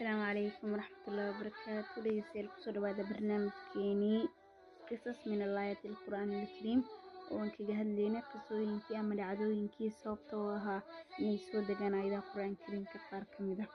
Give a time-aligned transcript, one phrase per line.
[0.00, 4.20] asalaamu calaykum waraxmatullaahi wabarakaatu dhegeystayaal ku soo dhawaada barnaamijkeenii
[4.88, 6.80] qisas min alaayati alqur'aan alkariim
[7.32, 10.80] oo aan kaga hadlayna qisooyinkii ama dhacdooyinkii sababta oo ahaa
[11.22, 13.68] inay soo degaan aayadaha qur'aan kariimka qaar ka mid ah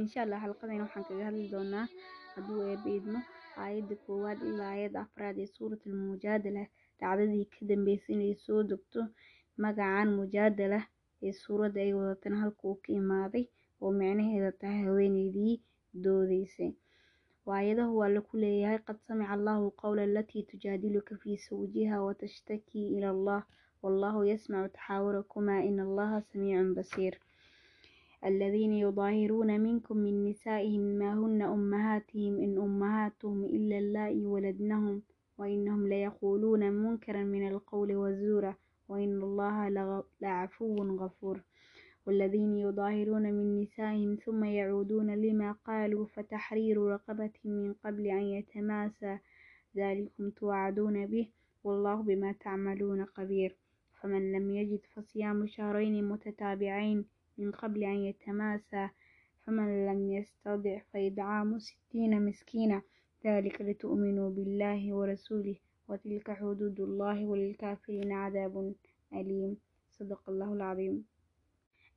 [0.00, 1.86] insha allah xalqadan waxaan kaga hadli doonaa.
[2.34, 3.20] Hadduu eebba idmo
[3.64, 6.64] aayadda koowaad ilaa aayadda afraad ee suurat almujaadala
[7.00, 9.00] dhacdadii ka dambeysay inay soo degto
[9.62, 10.80] magacan mujaadala
[11.26, 13.44] ee suuradda ay wadatana halka uu ka imaaday
[13.81, 15.55] oo micnaheeda tahay haweeneydii
[16.03, 16.71] doodeysay
[17.47, 23.41] waayadahu waa laku leeyahay qad samica allahu qawla alatii tujaadiluka fii zawjiha watashtaki ila allah
[23.83, 27.15] wallahu yasmacu taxaawurakumaa in allaha samiicun basiir
[28.31, 35.01] الذين يظاهرون منكم من نسائهم ما هن أمهاتهم إن أمهاتهم إلا اللائي ولدنهم
[35.37, 38.53] وإنهم ليقولون منكرا من القول والزور
[38.89, 39.55] وإن الله
[40.21, 41.37] لعفو غفور
[42.08, 49.18] والذين يظاهرون من نسائهم ثم يعودون لما قالوا فتحرير رقبة من قبل أن يتماسى
[49.76, 51.28] ذلكم توعدون به
[51.64, 53.56] والله بما تعملون خبير
[54.00, 57.04] فمن لم يجد فصيام شهرين متتابعين
[57.38, 58.88] من قبل أن يتماسى
[59.46, 62.82] فمن لم يستطع فإدعام ستين مسكينا
[63.26, 65.56] ذلك لتؤمنوا بالله ورسوله
[65.88, 68.74] وتلك حدود الله وللكافرين عذاب
[69.12, 69.56] أليم
[69.90, 71.17] صدق الله العظيم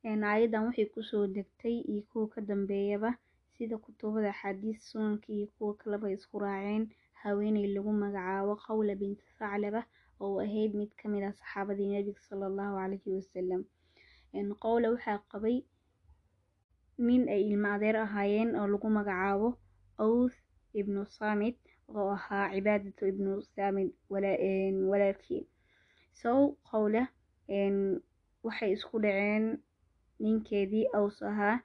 [0.04, 3.10] aayadan waxay ku soo degtay iyo kuwa ka dambeeyaba
[3.54, 6.84] sida kutubada axaadiis sunanka iyo kuwa kaleba isku raaceen.
[7.22, 9.86] Haweeney lagu magacaabo qawla binti thaclaba
[10.20, 13.62] oo ahayd mid ka mid ah saxaabadii nebiga sala allahu calayhi wasalam
[14.62, 15.62] qowla waxaa qabay
[16.98, 19.48] nin ay ilmo adeer ahaayeen oo lagu magacaabo
[20.02, 20.34] awth
[20.80, 21.58] ibnu samit
[21.94, 23.94] oo ahaa cibaadatu ibnu samit
[24.90, 25.46] walaalkii.
[26.20, 27.02] Sow qowla
[28.42, 29.62] waxay isku dhaceen
[30.22, 31.56] ninkeedii aws ahaa.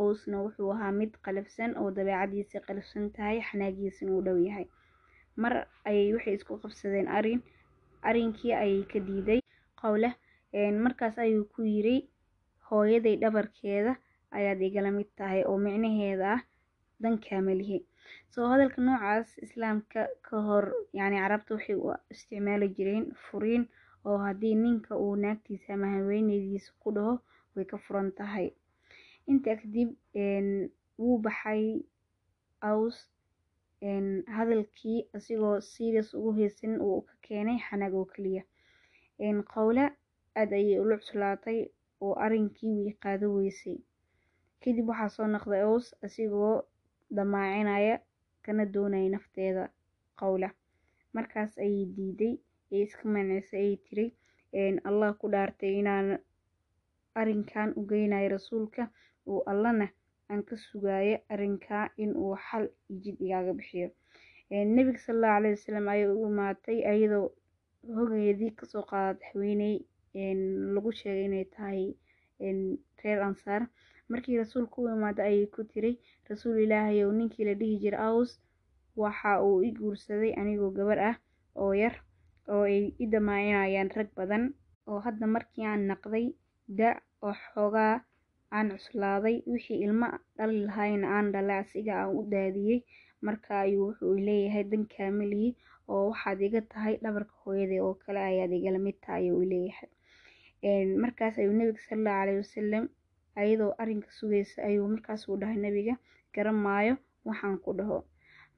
[0.00, 4.66] Awsna wuxuu ahaa mid qalafsan oo dabeecadiisa qalafsan tahay xanaagiisana uu dhow yahay.
[5.42, 5.52] Mar
[5.88, 7.40] ayay waxay isku qabsadeen arrin
[8.08, 9.40] arinkii ayay ka diiday.
[9.80, 10.10] Qowle
[10.84, 11.96] markaas ayuu ku yiri
[12.68, 13.92] hooyaday dhabarkeeda
[14.36, 16.42] ayaad igala mid tahay oo micnaheeda ah
[17.02, 17.78] dankaamalihi
[18.32, 20.64] soo hadalka noocaas islaamka ka hor
[20.98, 23.64] yacni carabta waxay u isticmaali jireen furiin
[24.08, 27.14] oo haddii ninka uu naagtiisa ama haweeneydiisa ku dhaho
[27.56, 28.48] way ka furan tahay.
[29.30, 29.88] Intaa kadib
[30.98, 31.62] wuu baxay
[32.70, 32.96] aws
[34.36, 38.42] hadalkii asigoo serious ugu haysan uu ka keenay xanaag oo keliya.
[39.54, 39.84] Qowla
[40.36, 41.58] aad ayay ula cuslaatay
[42.04, 43.78] oo arinkii way qaado weysay.
[44.62, 46.62] Kadib waxaa soo noqday aws asigoo
[47.16, 47.96] damaacinaya
[48.44, 49.64] kana doonaya nafteeda
[50.20, 50.48] qowla
[51.14, 52.34] markaas ayay diiday
[52.72, 54.06] ee iska mancisay ayay tiri
[54.88, 56.08] allah ku dhaartay inaan
[57.20, 58.82] arrinkan u geynayo rasuulka
[59.30, 59.86] uu allana
[60.30, 63.88] aan ka sugayo arrinkaa in uu xal iyo jid igaaga bixiyo.
[64.50, 67.26] Nebiga salallahu calayhi wasalam ayay u imaatay ayadoo
[67.96, 69.76] hogeedii ka soo qaadatay haweeney
[70.74, 71.82] lagu sheegay inay tahay
[73.02, 73.62] reer ansaar.
[74.08, 75.92] Markii rasuulka u imaaday ayay ku tiri
[76.30, 78.30] rasuul ilaahayow ninkii la dhihi jira aws
[78.96, 81.16] waxa uu i guursaday anigoo gabar ah
[81.62, 81.94] oo yar
[82.48, 84.44] oo ay i damaacinayaan rag badan
[84.86, 86.26] oo hadda markii aan naqday
[86.68, 86.90] da
[87.22, 87.94] oo xoogaa
[88.56, 92.80] aan cuslaaday wixii ilmo dhali lahayna aan dhalay asiga aan u daadiyey
[93.26, 95.50] marka ayuu wuxuu leeyahay dan kaamiliyi
[95.88, 99.88] oo waxaad iga tahay dhabarka hooyaday oo kale ayaad igala mid ayuu leeyahay.
[101.02, 102.84] Markaas ayuu nebiga salallahu calayhi wasalam
[103.40, 105.94] ayadoo arrinka sugaysa ayuu markaas uu dhahay nebiga
[106.34, 106.94] garan maayo
[107.28, 107.98] waxaan ku dhaho.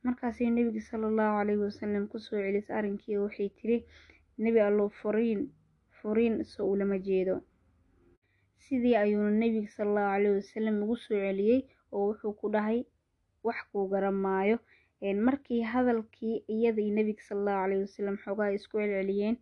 [0.04, 3.76] Markaasay nebiga salallahu calayhi wasalam ku soo celisay arrinkii waxay tiri
[4.38, 5.40] nebi allow furiin
[6.00, 7.34] furiin so ulama jeedo
[8.64, 11.60] sidii ayuuna nebiga salallahu calayhi wasalam ugu soo celiyey
[11.94, 12.80] oo wuxuu ku dhahay
[13.46, 14.56] wax kuu garan maayo
[15.26, 19.36] markii hadalkii iyadii nebiga salallahu calayhi wasalam xoogaa isku celceliyeen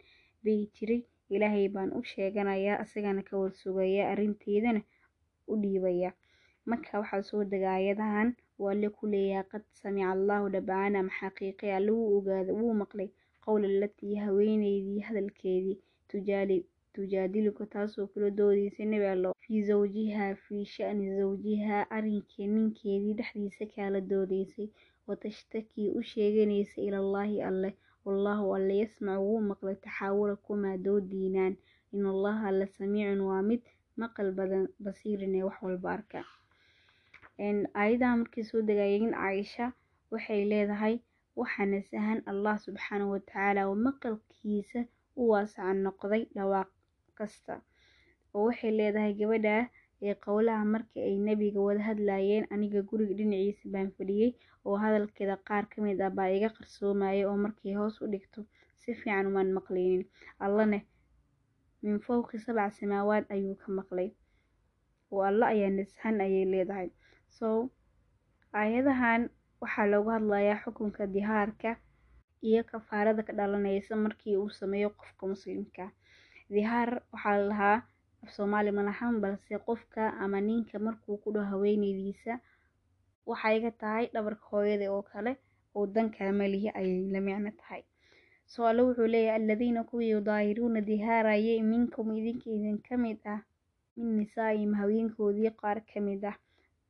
[0.45, 0.99] bay tiri
[1.35, 4.81] ilaahay baan u sheeganayaa asagana ka warsugaya arrinteedana
[5.53, 6.11] u dhiibaya
[6.71, 8.29] marka waxaa soo dega aayadahan
[8.63, 13.09] waa alle ku leeyahay qad samica allahu dhabacana ama xaqiiqe alle wuu ogaada wuu maqlay
[13.45, 15.77] qowla latii haweeneydii hadalkeedii
[16.11, 16.59] tujaali
[16.97, 24.01] tujaadiluka taasoo kula doodeysa nebi allo fii zawjiha fii sha'ni zawjiha arrinkee ninkeedii dhexdiisa kaala
[24.11, 24.69] doodeysay
[25.07, 27.73] watashtaki u sheeganaysa ilallaahi alleh
[28.05, 31.55] wallaahu alle yasmacu wuu maqlay taxaawurakumaa doodiinaan
[31.95, 33.63] in allaha alle samiicun waa mid
[34.03, 36.21] maqal badan basiirin ee wax walba arka.
[37.81, 39.67] Aayadaha markay soo degayeen caaisha
[40.13, 40.95] waxay leedahay
[41.41, 44.81] waxaana sahan allah subxaanahu watacaala oo maqalkiisa
[45.21, 46.69] u waasaca noqday dhawaaq
[47.19, 47.55] kasta
[48.35, 49.57] oo waxay leedahay gabadha
[50.07, 52.45] ee qowlaha markii ay nebiga wada hadlayeen.
[52.55, 54.31] Aniga guriga dhinaciisa baan fadhiyey
[54.67, 58.41] oo hadalkeeda qaar ka mid ah baa iga qarsoomayay oo markii hoos u dhigto
[58.81, 60.05] si fiican umaan maqlaynin
[60.45, 60.79] allana
[61.83, 64.09] min fowqi sabca samaawaad ayuu ka maqlay.
[65.13, 66.89] Oo alla ayaa nashan ayay leedahay.
[67.37, 67.47] So
[68.61, 69.23] aayadahan
[69.63, 71.71] waxaa loogu hadlayaa xukunka dihaarka
[72.49, 75.85] iyo kafaarada ka dhalanaysa markii uu sameeyo qofka muslimka
[76.55, 77.79] dihaar waxaa la lahaa
[78.23, 82.33] af soomaali malahan balse qofka ama ninka markuu ku dhaho haweeneydiisa
[83.31, 85.33] waxay iga tahay dhabarka hooyada oo kale
[85.77, 87.83] oo dankaa malihi ayay la micno tahay.
[88.53, 93.41] Soo alle wuxuu leeyahay aladiina kuwii yudaahiruuna dihaarayay minkum idinka idinka mid ah
[93.97, 96.37] min nisaa'ihim haweenkoodii qaar ka mid ah.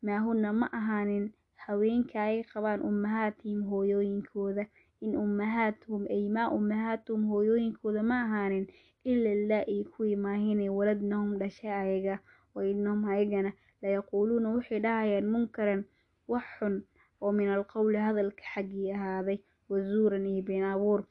[0.05, 1.33] Maahuna ma ahaanin
[1.65, 4.65] haweenka ay qabaan ummahaatihim hooyooyinkooda
[5.05, 8.67] in ummahaatuhum ay maa ummahaatuhum hooyooyinkooda ma ahaanin
[9.05, 12.19] ila laa-i kuwii maahinay waladnahum dhashay ayaga
[12.55, 13.53] wa innahum ayagana
[13.83, 15.85] layaquuluuna waxay dhahayaan munkaran
[16.29, 16.75] wax xun
[17.23, 19.39] oo min alqowli hadalka xaggii ahaaday
[19.69, 21.05] wazuuran iyo been abuur.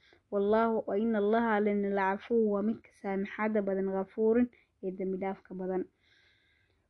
[0.98, 4.48] Ina allaha alana lacafuw waa midka saamaxaada badan ghafuurin
[4.84, 5.84] ee dembi dhaafka badan.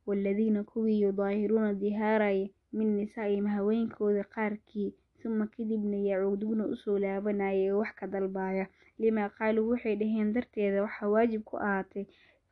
[0.06, 4.94] Waaladiina kuwii yudaahiruuna dihaaraya min nisaa'ihim haweenkooda qaarkii
[5.26, 8.64] suma kadibna yacuuduuna u soo laabanaya oo wax ka dalbaya.
[9.02, 12.04] Limaa qaaluu waxay dhaheen darteeda waxaa waajib ku ahaatay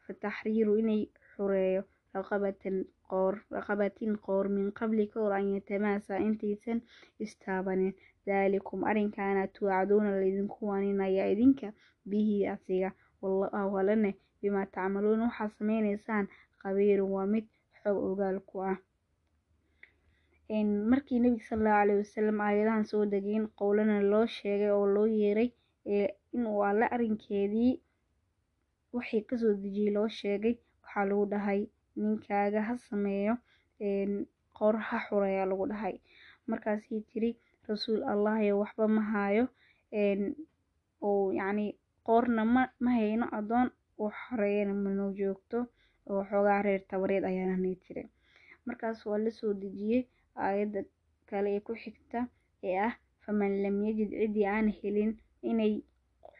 [0.06, 1.02] fataxriiru inay
[1.36, 1.82] xureeyo
[3.54, 6.82] raqabatin qoor min qabli ka hor an yatamaasa intaysan
[7.24, 7.94] istaabanin.
[8.26, 11.68] Daalikum arrinkaana tuucaduuna laydinku waaninaya idinka
[12.10, 12.90] bihi asiga.
[13.22, 13.78] Wallahu
[14.42, 16.26] bimaa tacmaluuna waxaad sameynaysaan
[16.62, 17.46] qabiirun waa mid
[17.82, 18.76] xog ogaal ku ah
[20.50, 25.50] markii nebiga salallahu caleyhi wasalam aayadahan soo degeen qowlana loo sheegay oo loo yeeray
[26.34, 27.80] inuu alle arrinkeedii
[28.92, 31.60] waxay ka soo dejiyey loo sheegay waxaa lagu dhahay
[31.96, 33.34] ninkaaga ha sameeyo
[34.56, 35.96] qoor ha xureeya lagu dhahay.
[36.46, 37.30] Markaasii tiri
[37.68, 39.44] rasuul allahayo waxba ma haayo
[41.02, 41.66] oo yacni
[42.06, 43.68] qoorna ma ma hayno addoon
[43.98, 45.58] oo xoreeyana manoo joogto
[46.10, 48.02] oo xoogaa reer tabareed ayaana nay tiri.
[48.66, 50.04] Markaas waa la soo dejiyey
[50.44, 50.80] aayadda
[51.28, 52.18] kale ee ku xigta
[52.68, 52.94] ee ah
[53.24, 55.12] faman lam yajid ciddii aan helin
[55.50, 55.74] inay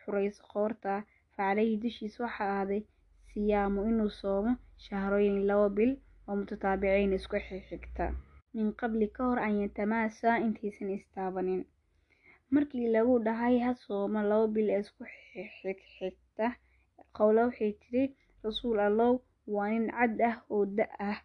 [0.01, 0.93] xurayso qoorta
[1.35, 2.83] facaleyhi dushiisa waxaa ahaaday
[3.33, 4.53] siyaamu inuu soomo
[4.85, 5.93] shahrooyin laba bil
[6.29, 8.05] oo mutataabiciin isku xigxigta
[8.55, 11.63] min qabli ka hor an yatamaasa intaysan istaabanin.
[12.55, 15.03] Markii lagu dhahay ha soomo laba bil ee isku
[15.61, 16.47] xigxigta
[17.17, 18.05] qowla waxay tiri
[18.45, 19.13] rasuul allow
[19.55, 21.19] waa nin cad ah oo da ah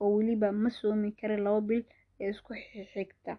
[0.00, 1.82] oo weliba ma soomi kara laba bil
[2.20, 3.32] ee isku xigxigta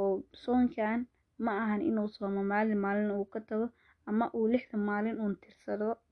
[0.00, 0.12] oo
[0.44, 1.00] soonkan
[1.44, 3.66] ma ahan inuu soomo maalin maalin uu ka tago
[4.08, 5.34] ama uu lixdan maalin uun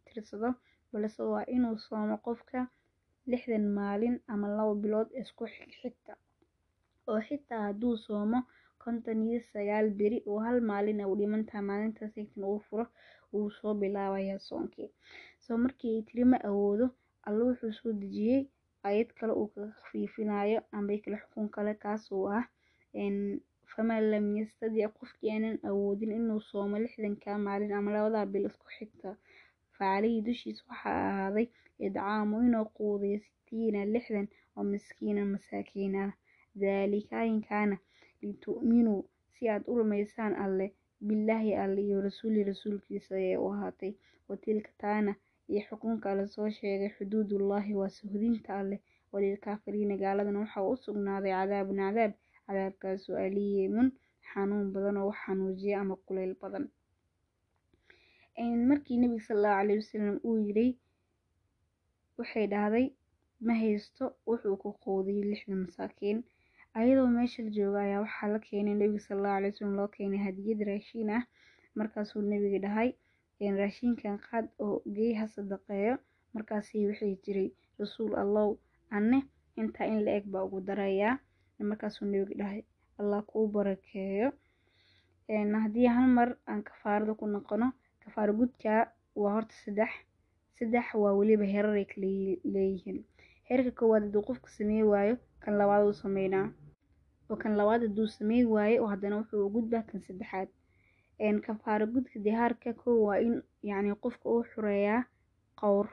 [0.09, 0.49] tirsado
[0.93, 2.61] balse waa inuu soomo qofka
[3.31, 6.13] lixdan maalin ama laba bilood isku xigxigta
[7.11, 8.39] oo xitaa hadduu soomo
[8.83, 12.87] konton iyo sagaal beri oo hal maalin u dhimantaha maalintaas xigtan uu furo
[13.33, 14.89] wuu soo bilaabayaa soonkii.
[15.45, 16.87] Soo markii tiri ma awoodo
[17.27, 18.43] alle wuxuu soo dejiyey
[18.91, 22.45] ayad kale uu kaga khafiifinayo ambay kale xukun kale kaas oo ah
[23.73, 29.09] faman lam yastadic qofkii aanan awoodin inuu soomo lixdanka maalin ama labadaa bil isku xigta.
[29.77, 31.47] Facaleyhi dushiisa waxaa ahaaday
[31.87, 36.13] idcaamu inuu quudiyo sitiina lixdan oo miskiina masaakiin ah
[36.61, 37.77] daalika arrinkaana
[38.23, 39.01] litu'minuu
[39.35, 40.67] si aad u rumaysaan alle
[41.07, 43.93] billaahi alle iyo rasuuli rasuulkiisa ayay u ahaatay.
[44.29, 45.13] Watilka taana
[45.51, 48.81] iyo xukunka alle soo sheegay xuduudullaahi waa suhdinta alleh
[49.13, 52.13] walilkaafiriina gaaladana waxaa u sugnaaday cadaabun cadaab
[52.47, 53.89] cadaabkaasoo aliimun
[54.31, 56.65] xanuun badan oo wax xanuujiya ama kuleyl badan.
[58.69, 60.71] Markii nebiga salallahu caleyhi wasalam uu yiray
[62.19, 62.87] waxay dhahday
[63.47, 66.19] ma haysto wuxuu ku quudiyey lixdan masaakiin.
[66.79, 71.11] Ayadoo meesha jooga ayaa waxaa la keenay nebiga salallahu caleyhi wasalam loo keenay hadiyad raashiin
[71.19, 71.23] ah
[71.79, 72.91] markaasuu nebiga dhahay
[73.41, 75.95] raashinkan qaad oo geey ha sadaqeeyo.
[76.35, 78.51] Markaasi waxay jiray rasuul allow
[78.97, 79.19] anne
[79.61, 81.19] intaa in la eg baa ugu darayaa
[81.71, 82.63] markaasuu nebiga dhahay
[83.01, 84.29] allah kuu barakeeyo.
[85.63, 87.73] Haddii hal mar aan kafaarada ku noqono
[88.05, 88.73] kafaaro gudka
[89.21, 89.91] waa horta saddex
[90.59, 92.07] saddex waa weliba herar ay kala
[92.53, 92.99] leeyihiin.
[93.49, 96.47] Heerka koowaad hadduu qofka sameey waayo kan labaad uu sameynaa.
[97.31, 100.49] Oo kan labaad hadduu sameey waayo oo haddana wuxuu u gudbaa kan saddexaad
[101.47, 105.05] kafaaro gudka dihaarka kow waa in yacni qofka uu xureeyaa
[105.61, 105.87] qowr.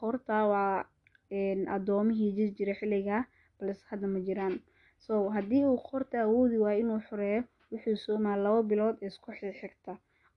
[0.00, 0.84] Qowrtaa waa
[1.76, 3.24] addoomihii jiri jiray xilligaa
[3.58, 4.60] balse hadda ma jiraan.
[4.98, 7.42] So haddii uu qoorta awoodi waayo inuu xureeyo
[7.72, 9.92] wuxuu soomaa laba bilood isku xigxigta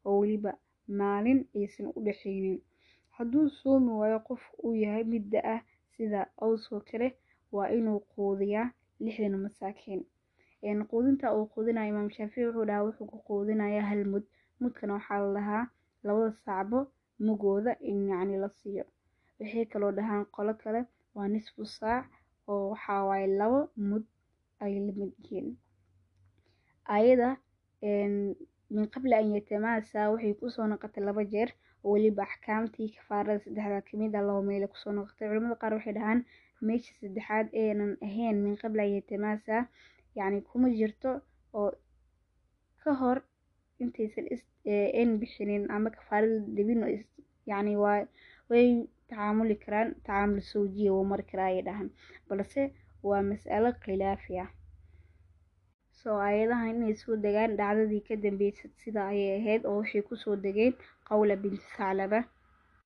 [0.06, 0.52] oo weliba
[0.88, 2.62] maalin aysan u dhexeynin
[3.18, 5.62] hadduu soomi waayo qof uu yahay mid da ah
[5.98, 7.08] sida awskoo kale
[7.52, 10.02] waa inuu quudiyaa lixdan masaakiin
[10.64, 14.24] quudinta uu quudinayo imaam shaafici wuxuu dhahaa wuxuu ku quudinayaa hal mud.
[14.60, 15.64] Mudkana waxaa la dhahaa
[16.04, 16.80] labada sacbo
[17.20, 18.84] mugooda in yacni la siiyo.
[19.40, 20.82] Waxay kaloo dhahaan qolo kale
[21.16, 22.06] waa nisfu saac
[22.48, 24.04] oo waxaa waaye labo mud
[24.60, 25.56] ay la mid yihiin.
[26.86, 27.38] Ayada
[27.82, 31.50] min qabli an yatamaasaa waxay ku soo noqotay laba jeer
[31.84, 35.28] oo weliba axkaamtii kafaarada saddexdaa ka mid ah laba meele ku soo noqotay.
[35.30, 36.20] Culimada qaar waxay dhahaan
[36.62, 39.64] meesha saddexaad eenan ahayn min qabli an yatamaasaa
[40.18, 41.12] yacni kuma jirto
[41.60, 41.70] oo
[42.82, 43.18] ka hor
[43.82, 44.26] intaysan
[45.02, 46.82] een bixinin ama kafaarada debin
[47.50, 47.74] yacni
[48.50, 48.70] way
[49.10, 51.90] tacaamuli karaan tacaamul sawjiya wuu mari karaa ayay dhahaan.
[52.28, 52.62] Balse
[53.08, 54.50] waa mas'alo khilaafi ah.
[56.00, 60.36] Soo aayadahan inay soo degaan dhacdadii ka dambeysay sida ayay ahayd oo waxay ku soo
[60.46, 60.74] degeen
[61.08, 62.20] qawla binti saclaba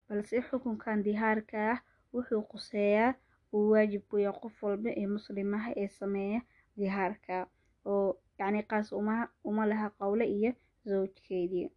[0.07, 1.79] balse xukunkan dihaarka ah
[2.13, 3.11] wuxuu quseeyaa
[3.53, 6.39] uu waajib ku qof walba ee muslimaha ee sameeya
[6.77, 7.35] dihaarka
[7.91, 8.87] oo yacni qaas
[9.49, 10.51] uma laha qawle iyo
[10.89, 11.67] zawjkeedii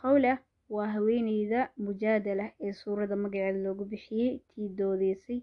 [0.00, 0.32] qawla
[0.74, 5.40] waa haweeneyda mujaadala ee suuradda magaceeda loogu bixiyey tii doodeysay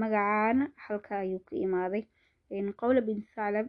[0.00, 2.04] magacaana halka ayuu ka imaaday.
[2.80, 3.66] Qawla binti saclab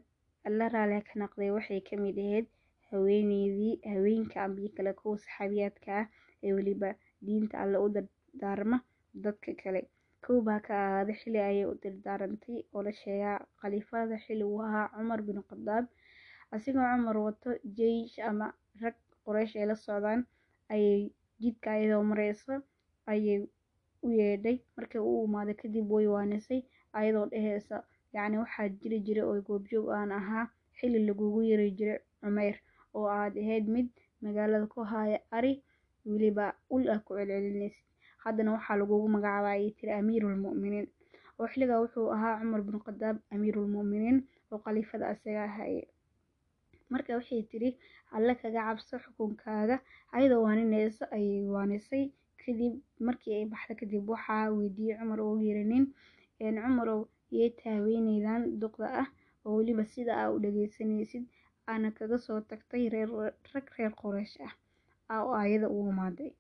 [0.48, 2.46] alla raali ka naqday waxay ka mid ahayd
[2.92, 6.08] haweeneydii haweenka ambiyo kale kuwa saxaabiyaadka ah
[6.44, 6.90] ee weliba
[7.26, 8.78] diinta alle u dardaarma
[9.24, 9.82] dadka kale
[10.48, 15.22] baa ka ahaaday xili ayay u dardaarantay oo la sheegaa khaliifada xili uu ahaa cumar
[15.28, 15.86] bin khadaab
[16.56, 18.48] asigoo cumar wato jeish ama
[18.82, 20.22] rag qoreysh ay la socdaan
[20.74, 21.02] ayay
[21.42, 22.54] jidka ayadoo mareyso
[23.12, 23.40] ayay
[24.06, 24.58] u yeedhay.
[24.78, 26.62] Markay u imaaday kadib way waanisay
[26.98, 27.76] ayadoo dheheysa
[28.16, 30.46] yacni waxaa jiri jiray oo goobjoog aan ahaa
[30.78, 32.56] xili lagugu yiri jiray cumeyr
[32.96, 33.88] oo aad ahayd mid
[34.24, 35.54] magaalada ku haya ari
[36.10, 37.86] weliba ul ah ku celcelinaysid
[38.24, 40.88] haddana waxaa lagugu magacaabaa ayay tiri amiirulmu'miniin
[41.40, 44.18] oo xiligaa wuxuu ahaa cumar bin khadaab amiirulmu'miniin
[44.52, 45.86] oo khaliifada asaga ahayay
[46.94, 47.70] marka waxay tiri
[48.16, 49.76] alle kaga cabso xukunkaaga
[50.16, 52.04] ayadoo waaninaysa ayay waanisay
[52.42, 52.74] kadib
[53.08, 55.86] markii ay baxda kadib waxaa weydiiyey cumar oo yiri nin
[56.40, 57.02] cumarow
[57.36, 59.08] yee haweeneydan duqda ah
[59.46, 61.24] oo weliba sida aa u dhageysanaysid
[61.72, 63.10] aana kaga soo tagtay reer
[63.54, 64.54] rag reer qoreysh ah
[65.26, 66.32] oo ayada u imaaday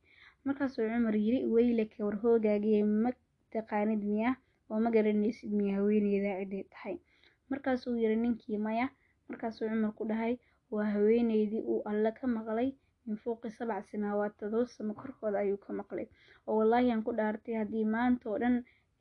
[0.47, 3.09] markaasuu cumar yiri weylaka war hoogaagii ma
[3.53, 4.29] taqaanid miya?
[4.69, 6.95] Oo ma garanaysid miya haweeneyda ciday tahay?
[7.49, 8.85] Markaasuu yiri ninkii maya
[9.29, 10.33] markaasuu cumar ku dhahay
[10.73, 12.69] waa haweeneydii uu alle ka maqlay.
[13.05, 16.07] Min fowqi sabc samaawaat todoba samo korkooda ayuu ka maqlay.
[16.47, 18.55] Oo wallaahi aan ku dhaartay haddii maanta oo dhan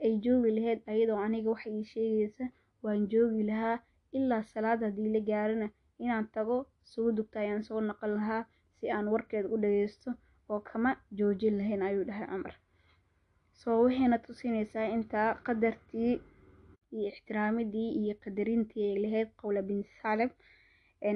[0.05, 2.45] ay joogi lahayd ayadoo aniga wax ii sheegaysa
[2.83, 3.77] waan joogi lahaa.
[4.17, 5.69] Ilaa salaad haddii la gaarana
[6.03, 6.57] inaan tago
[6.93, 8.43] soo dugta ayaan soo noqon lahaa
[8.79, 10.11] si aan warkeeda u dhageysto
[10.51, 12.55] oo kama joojin lahayn ayuu dhahay cumar.
[13.61, 16.13] Soo waxayna tusinaysaa intaa qadartii
[16.97, 20.31] iyo ixtiraamidii iyo qadarintii ay lahayd qowla binti saclab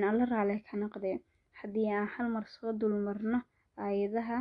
[0.08, 1.16] alla raali ka noqdee
[1.60, 3.38] haddii aan hal mar soo dulmarno
[3.84, 4.38] aayadaha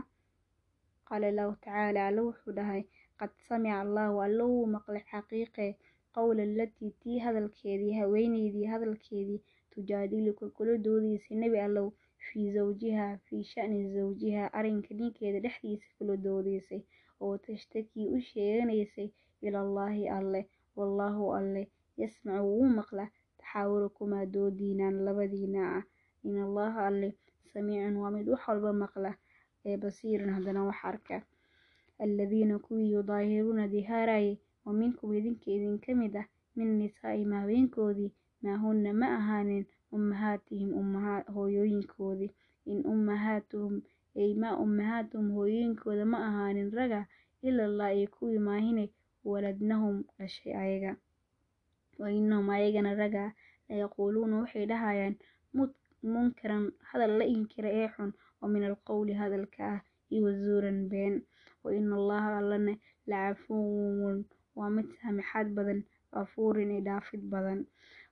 [1.07, 2.81] qaala allahu tacaala alla wuxuu dhahay
[3.19, 5.67] qad samica allahu alla wuu maqlay xaqiiqe
[6.15, 9.41] qowla alatii tii hadalkeedii haweeneydii hadalkeedii
[9.73, 11.87] tujaadiluka kula doodaysay nebi allow
[12.27, 16.81] fii zawjiha fii sha'ni zawjiha arrinka ninkeeda dhexdiisa kula doodaysay
[17.23, 19.09] oo tashtakii u sheeganaysay
[19.47, 20.41] ilallaahi alle
[20.77, 21.61] wallaahu alle
[22.01, 23.05] yasmacu wuu maqla
[23.39, 25.83] taxaawurakumaa doodiinaan labadiina ah.
[26.27, 27.09] In allaha alle
[27.53, 29.11] samiicun waa mid wax walba maqla
[29.65, 31.17] ee basiiran haddana wax arka.
[32.03, 38.11] Aladiina kuwii yudaahiruuna dihaarayay oo minkum idinka idinka mid ah min nisaa'ihim haweenkoodii
[38.43, 39.63] maa hunna ma ahaanin
[39.97, 42.31] ummahaatihim ummahaa hooyooyinkoodii
[42.71, 43.73] in ummahaatuhum
[44.21, 47.01] ay maa ummahaatuhum hooyooyinkooda ma ahaanin raga
[47.47, 48.85] ilallah ay kuwii maahine
[49.29, 50.91] waladnahum dhashay ayaga.
[51.99, 53.23] Wa innahum ayagana raga
[53.69, 55.15] layaquuluuna waxay dhahayaan
[56.13, 58.11] munkaran hadal la inkira ee xun
[58.41, 59.79] oo min alqowli hadalka ah
[60.11, 61.15] iyo wazuuran been.
[61.63, 62.73] Wa ina allaha allana
[63.09, 64.17] lacafuwun
[64.57, 65.79] waa mid saamixaad badan
[66.13, 67.59] gafuurin ee dhaafid badan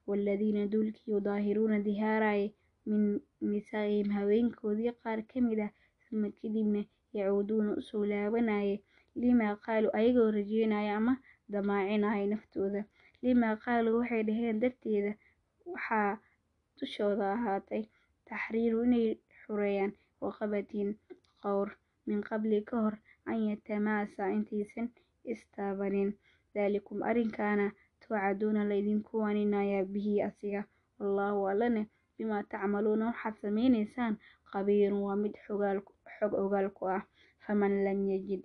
[0.07, 2.50] waaladiina duulkii yudaahiruuna dihaaraya
[2.89, 3.03] min
[3.51, 5.72] nisaa'ihim haweenkoodii qaar ka mid ah
[6.07, 6.81] suma kadibna
[7.17, 8.77] yacuuduuna u soo laabanaya
[9.22, 11.13] limaa qaaluu ayagoo rajeynaya ama
[11.53, 12.81] damaacinaya naftooda
[13.25, 15.12] limaa qaaluu waxay dhaheen darteeda
[15.74, 16.17] waxaa
[16.79, 17.83] dushooda ahaatay
[18.29, 19.07] taxriiru inay
[19.41, 19.93] xureeyaan
[20.24, 20.89] raqabatin
[21.43, 21.69] qowr
[22.07, 22.95] min qabli ka hor
[23.31, 24.88] an yatamaasa intaysan
[25.33, 26.10] istaabanin
[26.55, 27.65] daalikum arrinkaana
[28.03, 30.62] tuucaduuna laydinku waaninayaa bihi asiga
[31.00, 31.81] wallaahu allana
[32.17, 34.13] bimaa tacmaluuna waxaad sameynaysaan
[34.51, 35.33] qabiirun waa mid
[36.17, 37.03] xog ogaal ku ah
[37.45, 38.41] faman lam yajid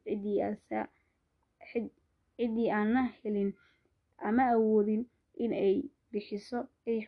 [2.37, 3.51] ciddii aanna helin
[4.29, 5.03] ama awoodin
[5.45, 5.77] in ay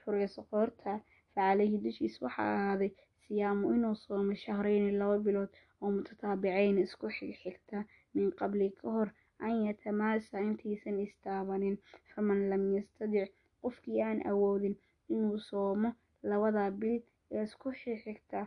[0.02, 0.90] xureyso qoorta
[1.34, 2.90] facalayhi dushiis waxaa ahaaday
[3.26, 5.50] siyaamu inuu soomo shahrayni laba bilood
[5.82, 7.78] oo mutataabicayn isku xigxigta
[8.14, 9.08] min qabli ka hor
[9.46, 11.76] an yatamaasa intaysan istaabanin
[12.14, 13.30] faman lam yastadic
[13.62, 14.76] qofkii aan awoodin
[15.14, 15.90] inuu soomo
[16.30, 16.96] labada bil
[17.36, 18.38] ee isku xigxigta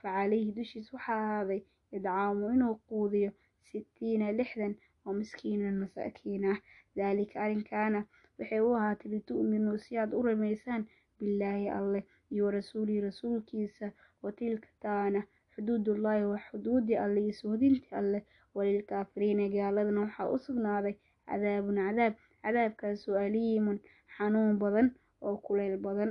[0.00, 1.60] facalayhi dushiis waxaa ahaaday
[1.96, 3.30] idcaamu inuu quudiyo
[3.70, 4.74] sitiina lixdan
[5.06, 6.58] oo miskiinan masaakiin ah
[6.96, 8.00] daalika arrinkaana
[8.38, 10.82] waxay u ahaatay litu'minuu si aad u rumaysaan
[11.18, 13.86] billaahi alleh iyo warasuulihi rasuulkiisa
[14.22, 15.20] watilka taana
[15.58, 18.22] xuduudullaahi waa xuduudii alle iyo sohdintii alleh
[18.54, 20.94] walilkaafiriina gaaladana waxaa u sugnaaday
[21.26, 23.78] cadaabun cadaab cadaabkaasoo aliimun
[24.16, 24.88] xanuun badan
[25.26, 26.10] oo kuleyl badan.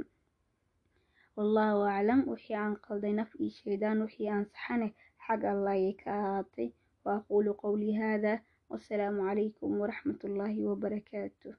[1.38, 4.88] Wallaahu aclam wixii aan qalday naf iyo shaydaan wixii aan saxane
[5.26, 6.70] xag allah ayay ka ahaatay.
[7.06, 8.34] Waaquulu qowlii haada
[8.70, 11.54] wasalaamu calaykum waraxmatullaahi wabarakaatuh